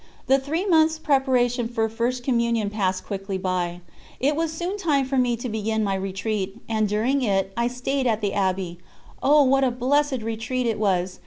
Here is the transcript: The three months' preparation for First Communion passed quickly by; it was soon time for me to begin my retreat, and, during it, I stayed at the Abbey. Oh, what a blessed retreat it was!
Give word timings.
The 0.25 0.39
three 0.39 0.65
months' 0.65 0.97
preparation 0.97 1.67
for 1.67 1.87
First 1.87 2.23
Communion 2.23 2.71
passed 2.71 3.05
quickly 3.05 3.37
by; 3.37 3.81
it 4.19 4.35
was 4.35 4.51
soon 4.51 4.75
time 4.75 5.05
for 5.05 5.17
me 5.19 5.37
to 5.37 5.47
begin 5.47 5.83
my 5.83 5.93
retreat, 5.93 6.57
and, 6.67 6.89
during 6.89 7.21
it, 7.21 7.53
I 7.55 7.67
stayed 7.67 8.07
at 8.07 8.19
the 8.19 8.33
Abbey. 8.33 8.79
Oh, 9.21 9.43
what 9.43 9.63
a 9.63 9.69
blessed 9.69 10.23
retreat 10.23 10.65
it 10.65 10.79
was! 10.79 11.19